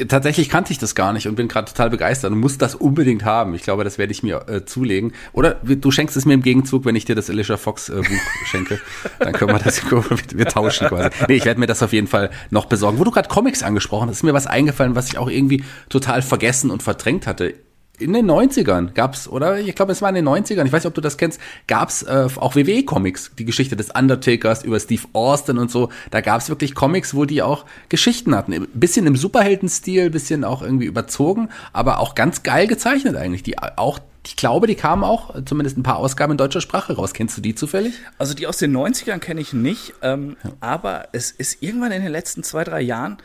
[0.07, 3.25] Tatsächlich kannte ich das gar nicht und bin gerade total begeistert und muss das unbedingt
[3.25, 3.55] haben.
[3.55, 5.13] Ich glaube, das werde ich mir äh, zulegen.
[5.33, 8.05] Oder du schenkst es mir im Gegenzug, wenn ich dir das Alicia Fox äh, Buch
[8.47, 8.81] schenke.
[9.19, 11.11] Dann können wir das, wir tauschen quasi.
[11.27, 12.99] Nee, ich werde mir das auf jeden Fall noch besorgen.
[12.99, 16.23] Wo du gerade Comics angesprochen hast, ist mir was eingefallen, was ich auch irgendwie total
[16.23, 17.55] vergessen und verdrängt hatte
[17.99, 19.61] in den 90ern gab's, oder?
[19.61, 22.03] Ich glaube, es war in den 90ern, ich weiß nicht, ob du das kennst, gab's
[22.03, 25.91] äh, auch WWE-Comics, die Geschichte des Undertakers über Steve Austin und so.
[26.11, 28.53] Da gab's wirklich Comics, wo die auch Geschichten hatten.
[28.53, 33.45] Ein bisschen im Superhelden-Stil, bisschen auch irgendwie überzogen, aber auch ganz geil gezeichnet eigentlich.
[33.45, 37.13] Die auch, ich glaube, die kamen auch zumindest ein paar Ausgaben in deutscher Sprache raus.
[37.13, 37.95] Kennst du die zufällig?
[38.19, 40.51] Also die aus den 90ern kenne ich nicht, ähm, ja.
[40.59, 43.19] aber es ist irgendwann in den letzten zwei, drei Jahren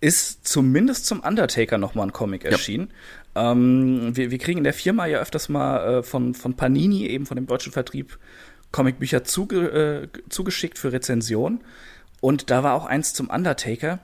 [0.00, 2.90] ist zumindest zum Undertaker noch mal ein Comic erschienen.
[3.34, 7.26] Ähm, wir, wir kriegen in der Firma ja öfters mal äh, von, von Panini, eben
[7.26, 8.18] von dem deutschen Vertrieb,
[8.72, 11.60] Comicbücher zuge, äh, zugeschickt für Rezension.
[12.20, 13.98] Und da war auch eins zum Undertaker.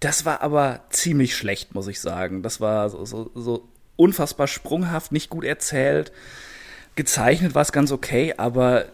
[0.00, 2.42] Das war aber ziemlich schlecht, muss ich sagen.
[2.42, 6.12] Das war so, so, so unfassbar sprunghaft, nicht gut erzählt.
[6.94, 8.86] Gezeichnet war es ganz okay, aber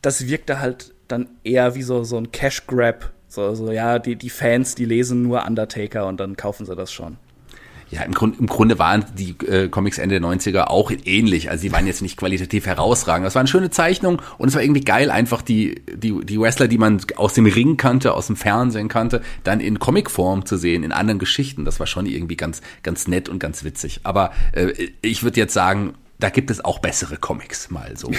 [0.00, 3.12] das wirkte halt dann eher wie so, so ein Cash Grab.
[3.28, 6.92] So, so, ja, die, die Fans, die lesen nur Undertaker und dann kaufen sie das
[6.92, 7.16] schon.
[7.90, 11.50] Ja, im, Grund, im Grunde waren die äh, Comics Ende der 90er auch ähnlich.
[11.50, 13.26] Also sie waren jetzt nicht qualitativ herausragend.
[13.26, 16.68] Das war eine schöne Zeichnung und es war irgendwie geil, einfach die, die, die Wrestler,
[16.68, 20.82] die man aus dem Ring kannte, aus dem Fernsehen kannte, dann in Comicform zu sehen,
[20.82, 21.64] in anderen Geschichten.
[21.64, 24.00] Das war schon irgendwie ganz, ganz nett und ganz witzig.
[24.02, 28.10] Aber äh, ich würde jetzt sagen, da gibt es auch bessere Comics, mal so.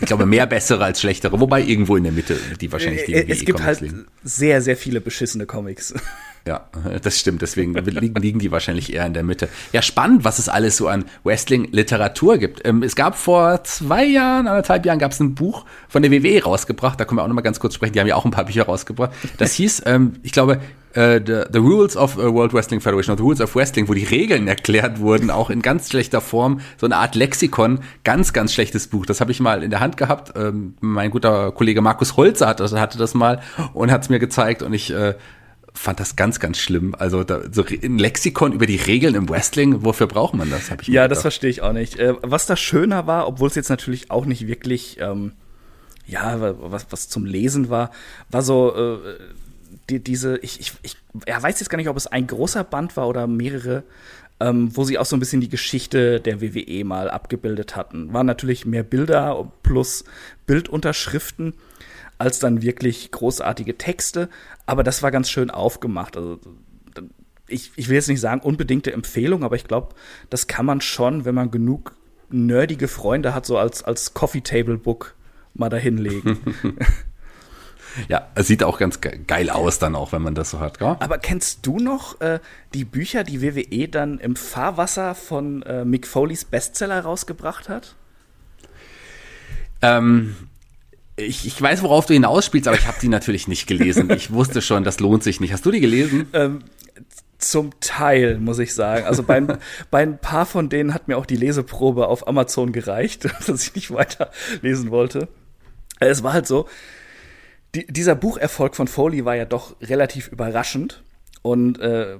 [0.00, 3.44] Ich glaube, mehr bessere als schlechtere, wobei irgendwo in der Mitte, die wahrscheinlich die Es
[3.44, 4.06] gibt halt liegen.
[4.22, 5.94] sehr, sehr viele beschissene Comics.
[6.46, 6.66] Ja,
[7.02, 7.42] das stimmt.
[7.42, 9.48] Deswegen liegen die wahrscheinlich eher in der Mitte.
[9.72, 12.62] Ja, spannend, was es alles so an Wrestling-Literatur gibt.
[12.64, 16.42] Ähm, es gab vor zwei Jahren, anderthalb Jahren, gab es ein Buch von der WWE
[16.42, 16.98] rausgebracht.
[16.98, 17.92] Da können wir auch noch mal ganz kurz sprechen.
[17.92, 19.12] Die haben ja auch ein paar Bücher rausgebracht.
[19.38, 20.60] Das hieß, ähm, ich glaube,
[20.96, 24.02] Uh, the, the Rules of uh, World Wrestling Federation, the Rules of Wrestling, wo die
[24.02, 28.88] Regeln erklärt wurden, auch in ganz schlechter Form, so eine Art Lexikon, ganz, ganz schlechtes
[28.88, 29.06] Buch.
[29.06, 30.32] Das habe ich mal in der Hand gehabt.
[30.36, 33.40] Ähm, mein guter Kollege Markus Holzer hatte, hatte das mal
[33.72, 35.14] und hat es mir gezeigt und ich äh,
[35.74, 36.94] fand das ganz, ganz schlimm.
[36.98, 40.70] Also da, so ein Lexikon über die Regeln im Wrestling, wofür braucht man das?
[40.70, 41.98] Hab ich ja, das verstehe ich auch nicht.
[41.98, 45.32] Äh, was da schöner war, obwohl es jetzt natürlich auch nicht wirklich, ähm,
[46.06, 47.90] ja, was, was zum Lesen war,
[48.30, 48.98] war so äh,
[49.88, 52.96] die, diese, ich, ich, ich ja, weiß jetzt gar nicht, ob es ein großer Band
[52.96, 53.84] war oder mehrere,
[54.40, 58.12] ähm, wo sie auch so ein bisschen die Geschichte der WWE mal abgebildet hatten.
[58.12, 60.04] Waren natürlich mehr Bilder plus
[60.46, 61.54] Bildunterschriften
[62.20, 64.28] als dann wirklich großartige Texte.
[64.66, 66.16] Aber das war ganz schön aufgemacht.
[66.16, 66.38] Also
[67.48, 69.94] ich, ich will jetzt nicht sagen unbedingte Empfehlung, aber ich glaube,
[70.28, 71.96] das kann man schon, wenn man genug
[72.30, 75.14] nerdige Freunde hat, so als, als Coffee Table Book
[75.54, 76.38] mal dahinlegen.
[78.08, 80.96] Ja, es sieht auch ganz geil aus dann auch, wenn man das so hat, gell?
[81.00, 82.40] Aber kennst du noch äh,
[82.74, 87.96] die Bücher, die WWE dann im Fahrwasser von äh, Mick Foleys Bestseller rausgebracht hat?
[89.82, 90.36] Ähm,
[91.20, 94.10] ich, ich weiß, worauf du hinausspielst, aber ich habe die natürlich nicht gelesen.
[94.10, 95.52] Ich wusste schon, das lohnt sich nicht.
[95.52, 96.28] Hast du die gelesen?
[96.32, 96.64] Ähm,
[97.38, 99.06] zum Teil, muss ich sagen.
[99.06, 99.40] Also bei,
[99.90, 103.74] bei ein paar von denen hat mir auch die Leseprobe auf Amazon gereicht, dass ich
[103.74, 104.30] nicht weiter
[104.62, 105.28] lesen wollte.
[105.98, 106.68] Es war halt so,
[107.74, 111.02] die, dieser Bucherfolg von Foley war ja doch relativ überraschend.
[111.42, 112.18] Und äh,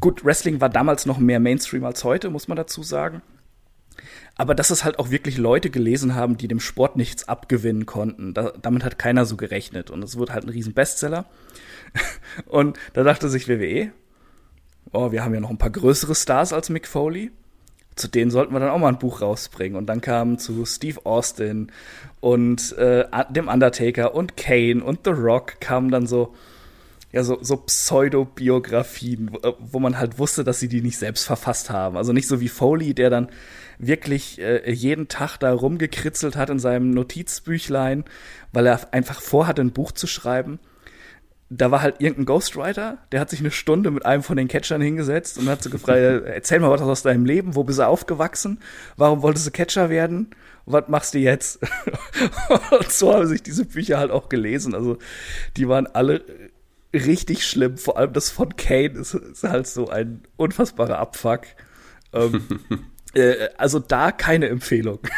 [0.00, 3.22] gut, Wrestling war damals noch mehr Mainstream als heute, muss man dazu sagen
[4.36, 8.34] aber dass es halt auch wirklich Leute gelesen haben, die dem Sport nichts abgewinnen konnten.
[8.34, 9.90] Da, damit hat keiner so gerechnet.
[9.90, 11.26] Und es wurde halt ein riesen Bestseller.
[12.46, 13.92] Und da dachte sich WWE,
[14.92, 17.30] oh, wir haben ja noch ein paar größere Stars als Mick Foley.
[17.94, 19.76] Zu denen sollten wir dann auch mal ein Buch rausbringen.
[19.76, 21.70] Und dann kamen zu Steve Austin
[22.20, 26.34] und äh, dem Undertaker und Kane und The Rock kamen dann so,
[27.12, 31.98] ja, so, so Pseudo-Biografien, wo man halt wusste, dass sie die nicht selbst verfasst haben.
[31.98, 33.28] Also nicht so wie Foley, der dann
[33.78, 38.04] wirklich äh, jeden Tag da rumgekritzelt hat in seinem Notizbüchlein,
[38.52, 40.58] weil er einfach vorhatte, ein Buch zu schreiben.
[41.50, 44.80] Da war halt irgendein Ghostwriter, der hat sich eine Stunde mit einem von den Catchern
[44.80, 48.58] hingesetzt und hat so gefragt, erzähl mal was aus deinem Leben, wo bist du aufgewachsen,
[48.96, 50.30] warum wolltest du Catcher werden,
[50.64, 51.60] was machst du jetzt?
[52.70, 54.96] und so haben sich diese Bücher halt auch gelesen, also
[55.58, 56.24] die waren alle
[56.92, 61.42] richtig schlimm, vor allem das von Kane ist, ist halt so ein unfassbarer Abfuck.
[62.12, 62.44] Ähm,
[63.14, 65.00] äh, also da keine Empfehlung.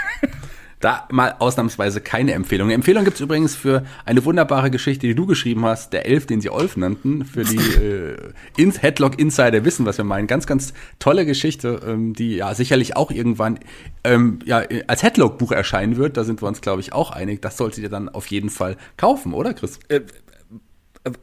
[0.85, 2.67] Da mal ausnahmsweise keine Empfehlung.
[2.67, 6.43] Eine Empfehlung gibt's übrigens für eine wunderbare Geschichte, die du geschrieben hast, der Elf, den
[6.43, 8.17] sie Olf nannten, für die äh,
[8.59, 10.27] ins Headlock Insider wissen, was wir meinen.
[10.27, 13.61] Ganz, ganz tolle Geschichte, ähm, die ja sicherlich auch irgendwann
[14.05, 16.19] ähm, ja, als Headlock-Buch erscheinen wird.
[16.19, 17.41] Da sind wir uns, glaube ich, auch einig.
[17.41, 19.79] Das solltet ihr dann auf jeden Fall kaufen, oder Chris?
[19.89, 20.03] Äh,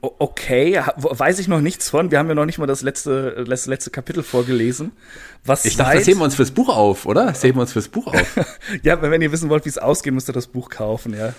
[0.01, 2.11] Okay, weiß ich noch nichts von.
[2.11, 4.91] Wir haben ja noch nicht mal das letzte, das letzte Kapitel vorgelesen.
[5.43, 7.25] Was ich dachte, das heben wir uns fürs Buch auf, oder?
[7.25, 8.35] Das heben wir uns fürs Buch auf.
[8.83, 11.33] ja, wenn ihr wissen wollt, wie es ausgeht, müsst ihr das Buch kaufen, ja.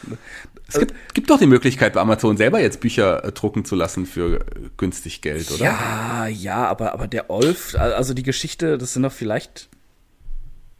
[0.67, 4.07] Es gibt, gibt doch die Möglichkeit, bei Amazon selber jetzt Bücher äh, drucken zu lassen
[4.07, 4.45] für äh,
[4.77, 5.65] günstig Geld, oder?
[5.65, 9.69] Ja, ja, aber, aber der Olf, also die Geschichte, das sind doch vielleicht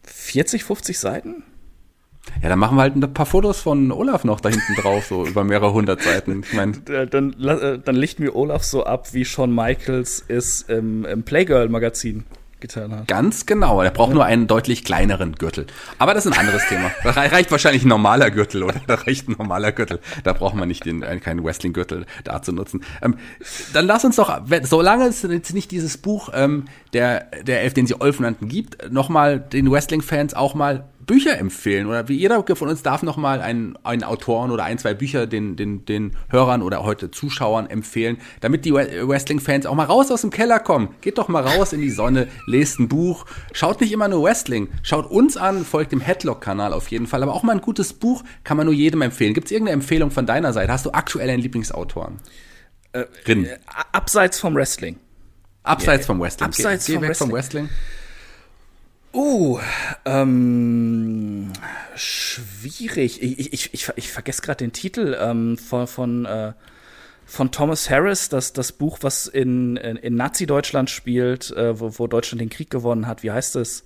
[0.05, 1.45] 40, 50 Seiten?
[2.43, 5.27] Ja, dann machen wir halt ein paar Fotos von Olaf noch da hinten drauf, so
[5.27, 6.43] über mehrere hundert Seiten.
[6.43, 11.05] Ich mein, dann, äh, dann lichten wir Olaf so ab, wie Shawn Michaels es im,
[11.05, 12.25] im Playgirl-Magazin
[12.63, 13.09] getan hat.
[13.09, 13.83] Ganz genau.
[13.83, 14.15] Er braucht ja.
[14.15, 15.67] nur einen deutlich kleineren Gürtel.
[15.99, 16.91] Aber das ist ein anderes Thema.
[17.03, 18.81] Da reicht wahrscheinlich ein normaler Gürtel, oder?
[18.87, 20.01] Da reicht ein normaler Gürtel.
[20.25, 22.83] Da braucht man nicht den, äh, keinen Wrestling-Gürtel da zu nutzen.
[23.03, 23.17] Ähm,
[23.75, 27.87] dann lass uns doch, solange es jetzt nicht dieses Buch ähm, der, der Elf, den
[27.87, 32.69] sie Olf nannten, gibt, nochmal den Wrestling-Fans auch mal Bücher empfehlen oder wie jeder von
[32.69, 36.63] uns darf noch mal einen, einen Autoren oder ein, zwei Bücher den, den, den Hörern
[36.63, 40.95] oder heute Zuschauern empfehlen, damit die Wrestling-Fans auch mal raus aus dem Keller kommen.
[41.01, 44.69] Geht doch mal raus in die Sonne, lest ein Buch, schaut nicht immer nur Wrestling,
[44.83, 48.23] schaut uns an, folgt dem Headlock-Kanal auf jeden Fall, aber auch mal ein gutes Buch
[48.45, 49.35] kann man nur jedem empfehlen.
[49.35, 50.73] Gibt es irgendeine Empfehlung von deiner Seite?
[50.73, 52.21] Hast du aktuell einen Lieblingsautoren?
[52.93, 53.59] Äh, äh,
[53.93, 54.99] abseits vom Wrestling.
[55.63, 56.47] Abseits vom Wrestling.
[56.47, 57.29] Abseits Geh, vom, Wrestling.
[57.29, 57.69] vom Wrestling.
[59.13, 59.61] Oh,
[60.07, 61.53] ähm,
[61.95, 63.23] schwierig.
[63.23, 66.53] Ich, ich, ich, ich vergesse gerade den Titel ähm, von, von, äh,
[67.27, 72.07] von Thomas Harris, das, das Buch, was in, in, in Nazi-Deutschland spielt, äh, wo, wo
[72.07, 73.23] Deutschland den Krieg gewonnen hat.
[73.23, 73.85] Wie heißt es?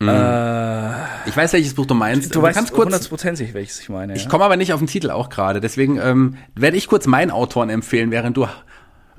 [0.00, 0.08] Mhm.
[0.08, 0.92] Äh,
[1.26, 2.34] ich weiß, welches Buch du meinst.
[2.34, 4.14] Du, du weißt hundertprozentig, welches ich meine.
[4.14, 4.28] Ich ja?
[4.28, 5.60] komme aber nicht auf den Titel auch gerade.
[5.60, 8.46] Deswegen ähm, werde ich kurz meinen Autoren empfehlen, während du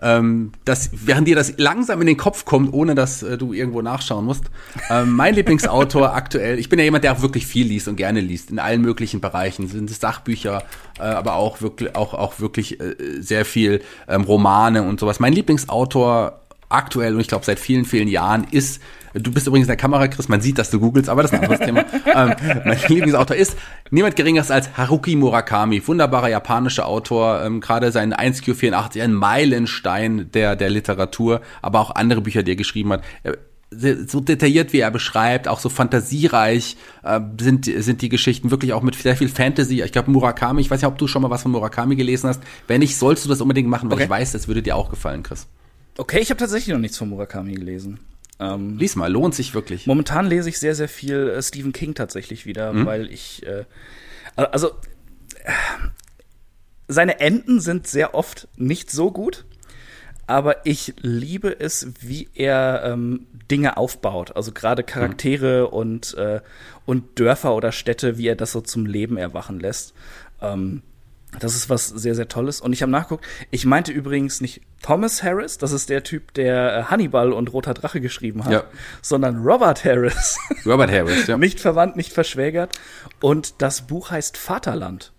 [0.02, 3.82] ähm, das, während dir das langsam in den Kopf kommt, ohne dass äh, du irgendwo
[3.82, 4.46] nachschauen musst.
[4.90, 8.20] Ähm, mein Lieblingsautor aktuell, ich bin ja jemand, der auch wirklich viel liest und gerne
[8.20, 10.64] liest, in allen möglichen Bereichen, sind es Sachbücher,
[11.00, 15.20] äh, aber auch wirklich, auch, auch wirklich äh, sehr viel ähm, Romane und sowas.
[15.20, 18.82] Mein Lieblingsautor aktuell und ich glaube seit vielen, vielen Jahren ist
[19.13, 21.38] Du bist übrigens in der Kamera, Chris, man sieht, dass du googelst, aber das ist
[21.38, 21.86] ein anderes Thema.
[22.13, 23.56] Ähm, mein Lieblingsautor ist
[23.89, 30.56] niemand geringeres als Haruki Murakami, wunderbarer japanischer Autor, ähm, gerade sein 1Q84, ein Meilenstein der,
[30.56, 33.04] der Literatur, aber auch andere Bücher, die er geschrieben hat.
[33.71, 38.82] so detailliert, wie er beschreibt, auch so fantasiereich äh, sind, sind die Geschichten wirklich auch
[38.82, 39.82] mit sehr viel Fantasy.
[39.82, 42.41] Ich glaube, Murakami, ich weiß nicht, ob du schon mal was von Murakami gelesen hast.
[42.67, 44.04] Wenn nicht, sollst du das unbedingt machen, weil okay.
[44.06, 45.47] ich weiß, das würde dir auch gefallen, Chris.
[45.97, 48.00] Okay, ich habe tatsächlich noch nichts von Murakami gelesen.
[48.41, 49.86] Ähm, Lies mal, lohnt sich wirklich.
[49.86, 52.86] Momentan lese ich sehr, sehr viel äh, Stephen King tatsächlich wieder, mhm.
[52.88, 53.65] weil ich, äh,
[54.36, 54.69] also,
[55.43, 55.51] äh,
[56.88, 59.45] seine Enden sind sehr oft nicht so gut,
[60.25, 64.36] aber ich liebe es, wie er ähm, Dinge aufbaut.
[64.36, 65.73] Also gerade Charaktere mhm.
[65.73, 66.41] und, äh,
[66.86, 69.93] und Dörfer oder Städte, wie er das so zum Leben erwachen lässt.
[70.41, 70.82] Ähm,
[71.39, 72.62] das ist was sehr, sehr Tolles.
[72.62, 76.78] Und ich habe nachgeguckt, ich meinte übrigens nicht Thomas Harris, das ist der Typ, der
[76.78, 78.63] äh, Hannibal und Roter Drache geschrieben hat, ja.
[79.02, 80.38] sondern Robert Harris.
[80.65, 81.38] Robert Harris, ja.
[81.38, 82.78] nicht verwandt, nicht verschwägert.
[83.22, 85.13] Und das Buch heißt Vaterland.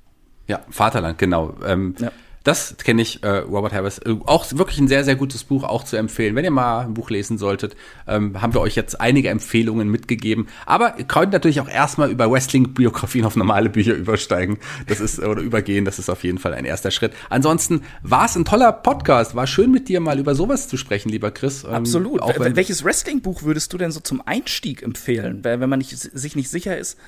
[0.49, 1.55] Ja, Vaterland, genau.
[1.65, 2.11] Ähm, ja.
[2.45, 3.99] Das kenne ich, äh, Robert Harris.
[3.99, 6.35] Äh, auch wirklich ein sehr, sehr gutes Buch, auch zu empfehlen.
[6.35, 7.77] Wenn ihr mal ein Buch lesen solltet,
[8.07, 10.49] ähm, haben wir euch jetzt einige Empfehlungen mitgegeben.
[10.67, 14.59] Aber ihr könnt natürlich auch erstmal über Wrestling-Biografien auf normale Bücher übersteigen.
[14.87, 17.13] Das ist, oder übergehen, das ist auf jeden Fall ein erster Schritt.
[17.31, 19.35] Ansonsten war es ein toller Podcast.
[19.37, 21.65] War schön mit dir mal über sowas zu sprechen, lieber Chris.
[21.65, 22.23] Ähm, Absolut.
[22.23, 26.37] Auch wenn Welches Wrestling-Buch würdest du denn so zum Einstieg empfehlen, wenn man nicht, sich
[26.37, 26.99] nicht sicher ist,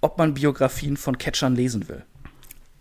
[0.00, 2.04] ob man Biografien von Catchern lesen will?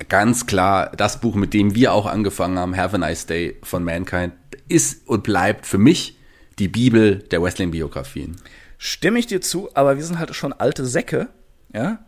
[0.10, 3.84] Ganz klar das Buch, mit dem wir auch angefangen haben, Have a Nice Day von
[3.84, 4.34] Mankind,
[4.68, 6.18] ist und bleibt für mich
[6.60, 8.36] die Bibel der Wrestling-Biografien.
[8.78, 11.30] Stimme ich dir zu, aber wir sind halt schon alte Säcke,
[11.74, 12.00] ja.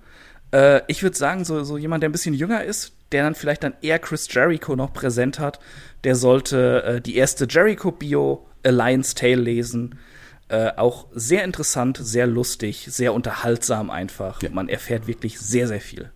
[0.51, 3.63] Äh, ich würde sagen, so, so jemand, der ein bisschen jünger ist, der dann vielleicht
[3.63, 5.59] dann eher Chris Jericho noch präsent hat,
[6.03, 9.99] der sollte äh, die erste Jericho-Bio Alliance Tale lesen.
[10.47, 14.41] Äh, auch sehr interessant, sehr lustig, sehr unterhaltsam einfach.
[14.41, 14.49] Ja.
[14.49, 16.11] Man erfährt wirklich sehr, sehr viel.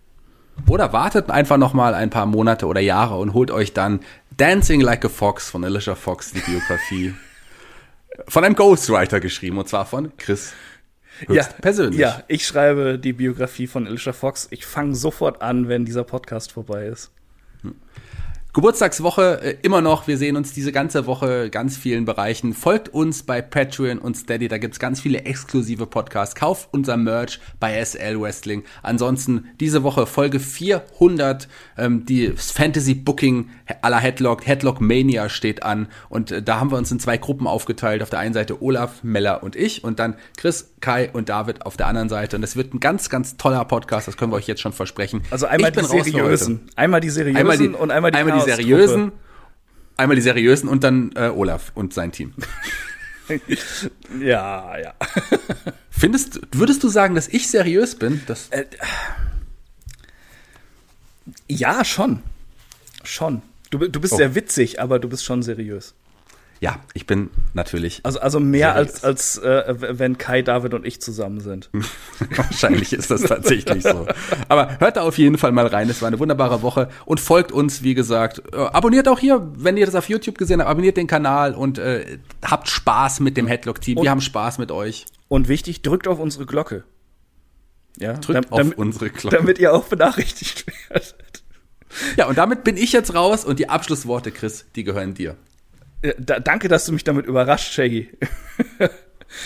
[0.68, 4.00] Oder wartet einfach noch mal ein paar Monate oder Jahre und holt euch dann
[4.36, 7.14] Dancing Like a Fox von Alicia Fox, die Biografie.
[8.28, 10.52] von einem Ghostwriter geschrieben, und zwar von Chris
[11.28, 12.00] ja, persönlich.
[12.00, 14.48] Ja, ich schreibe die Biografie von Alicia Fox.
[14.50, 17.12] Ich fange sofort an, wenn dieser Podcast vorbei ist.
[18.54, 20.06] Geburtstagswoche äh, immer noch.
[20.06, 22.54] Wir sehen uns diese ganze Woche ganz vielen Bereichen.
[22.54, 24.46] Folgt uns bei Patreon und Steady.
[24.46, 26.36] Da gibt's ganz viele exklusive Podcasts.
[26.36, 28.62] Kauft unser Merch bei SL Wrestling.
[28.84, 31.48] Ansonsten diese Woche Folge 400.
[31.76, 33.50] Ähm, die Fantasy Booking
[33.82, 34.46] aller Headlock.
[34.46, 35.88] Headlock Mania steht an.
[36.08, 38.04] Und äh, da haben wir uns in zwei Gruppen aufgeteilt.
[38.04, 39.82] Auf der einen Seite Olaf, Meller und ich.
[39.82, 42.36] Und dann Chris, Kai und David auf der anderen Seite.
[42.36, 44.06] Und das wird ein ganz, ganz toller Podcast.
[44.06, 45.22] Das können wir euch jetzt schon versprechen.
[45.30, 46.68] Also einmal die seriösen.
[46.76, 49.12] Einmal die seriösen einmal die, und einmal die, einmal die seriösen
[49.96, 52.34] einmal die seriösen und dann äh, Olaf und sein Team.
[54.20, 54.94] ja, ja.
[55.90, 58.22] Findest, würdest du sagen, dass ich seriös bin?
[58.26, 58.64] Das äh,
[61.48, 62.22] ja, schon.
[63.02, 63.42] Schon.
[63.70, 64.16] Du, du bist oh.
[64.16, 65.94] sehr witzig, aber du bist schon seriös.
[66.64, 68.00] Ja, ich bin natürlich.
[68.04, 71.68] Also, also mehr als, als äh, wenn Kai, David und ich zusammen sind.
[72.36, 74.06] Wahrscheinlich ist das tatsächlich so.
[74.48, 75.90] Aber hört da auf jeden Fall mal rein.
[75.90, 78.42] Es war eine wunderbare Woche und folgt uns, wie gesagt.
[78.54, 81.76] Äh, abonniert auch hier, wenn ihr das auf YouTube gesehen habt, abonniert den Kanal und
[81.76, 84.00] äh, habt Spaß mit dem Headlock-Team.
[84.00, 85.04] Wir haben Spaß mit euch.
[85.28, 86.84] Und wichtig, drückt auf unsere Glocke.
[87.98, 89.36] Ja, drückt auf damit, unsere Glocke.
[89.36, 91.42] Damit ihr auch benachrichtigt werdet.
[92.16, 95.36] Ja, und damit bin ich jetzt raus und die Abschlussworte, Chris, die gehören dir.
[96.18, 98.10] Da, danke, dass du mich damit überrascht, Shaggy.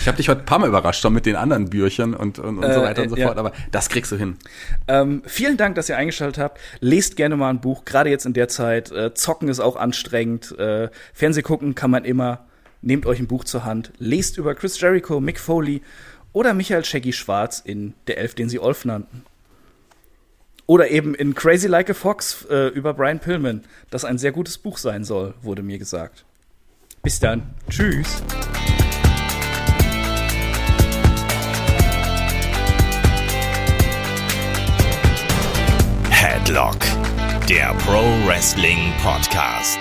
[0.01, 2.59] Ich habe dich heute ein paar Mal überrascht, schon mit den anderen Büchern und, und,
[2.59, 3.29] und äh, so weiter und so ja.
[3.29, 4.37] fort, aber das kriegst du hin.
[4.87, 6.61] Ähm, vielen Dank, dass ihr eingeschaltet habt.
[6.81, 8.91] Lest gerne mal ein Buch, gerade jetzt in der Zeit.
[8.93, 10.59] Äh, Zocken ist auch anstrengend.
[10.59, 12.47] Äh, Fernseh gucken kann man immer.
[12.83, 13.93] Nehmt euch ein Buch zur Hand.
[13.99, 15.83] Lest über Chris Jericho, Mick Foley
[16.33, 19.25] oder Michael Shaggy Schwarz in Der Elf, den sie Olf nannten.
[20.67, 24.59] Oder eben in Crazy Like a Fox äh, über Brian Pillman, das ein sehr gutes
[24.59, 26.27] Buch sein soll, wurde mir gesagt.
[27.03, 27.55] Bis dann.
[27.71, 28.23] Tschüss.
[36.11, 36.79] Headlock,
[37.49, 39.79] der Pro Wrestling Podcast.